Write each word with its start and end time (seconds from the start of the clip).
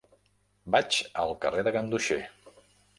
Vaig 0.77 0.97
al 1.25 1.37
carrer 1.47 1.69
de 1.71 1.77
Ganduxer. 1.79 2.23